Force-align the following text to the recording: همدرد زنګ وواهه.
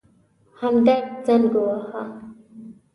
همدرد 0.59 1.05
زنګ 1.25 1.51
وواهه. 1.55 2.03